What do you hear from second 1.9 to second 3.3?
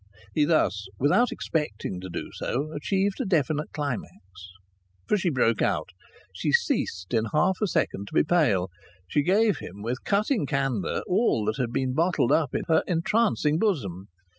to do so, achieved a